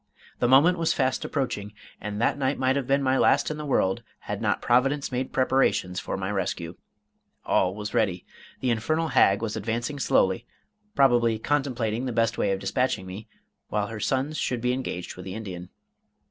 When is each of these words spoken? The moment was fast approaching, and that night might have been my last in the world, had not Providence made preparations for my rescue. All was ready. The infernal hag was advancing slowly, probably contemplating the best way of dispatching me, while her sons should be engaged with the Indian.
The 0.39 0.47
moment 0.47 0.79
was 0.79 0.93
fast 0.93 1.23
approaching, 1.23 1.73
and 2.01 2.19
that 2.19 2.35
night 2.35 2.57
might 2.57 2.75
have 2.75 2.87
been 2.87 3.03
my 3.03 3.19
last 3.19 3.51
in 3.51 3.57
the 3.57 3.67
world, 3.67 4.01
had 4.21 4.41
not 4.41 4.59
Providence 4.59 5.11
made 5.11 5.31
preparations 5.31 5.99
for 5.99 6.17
my 6.17 6.31
rescue. 6.31 6.75
All 7.45 7.75
was 7.75 7.93
ready. 7.93 8.25
The 8.61 8.71
infernal 8.71 9.09
hag 9.09 9.43
was 9.43 9.55
advancing 9.55 9.99
slowly, 9.99 10.47
probably 10.95 11.37
contemplating 11.37 12.05
the 12.07 12.11
best 12.13 12.35
way 12.35 12.51
of 12.51 12.57
dispatching 12.57 13.05
me, 13.05 13.27
while 13.67 13.89
her 13.89 13.99
sons 13.99 14.39
should 14.39 14.59
be 14.59 14.73
engaged 14.73 15.15
with 15.15 15.25
the 15.25 15.35
Indian. 15.35 15.69